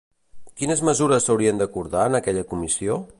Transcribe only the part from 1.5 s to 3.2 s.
d'acordar en aquella comissió?